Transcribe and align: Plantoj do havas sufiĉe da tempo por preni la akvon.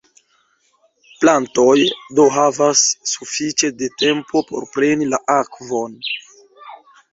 Plantoj 1.23 1.75
do 2.21 2.25
havas 2.39 2.83
sufiĉe 3.13 3.71
da 3.83 3.91
tempo 4.07 4.45
por 4.51 4.69
preni 4.75 5.11
la 5.15 5.23
akvon. 5.39 5.97